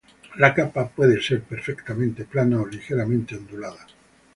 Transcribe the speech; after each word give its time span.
La 0.39 0.55
capa 0.55 0.87
puede 0.89 1.21
ser 1.21 1.43
perfectamente 1.43 2.25
plana 2.25 2.59
o 2.59 2.65
ligeramente 2.65 3.35
ondulada. 3.37 3.85